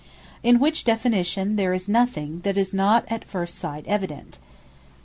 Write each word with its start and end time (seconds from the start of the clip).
In 0.41 0.57
which 0.59 0.83
definition, 0.83 1.57
there 1.57 1.73
is 1.75 1.87
nothing 1.87 2.39
that 2.39 2.57
is 2.57 2.73
not 2.73 3.05
at 3.07 3.23
first 3.23 3.53
sight 3.53 3.85
evident. 3.85 4.39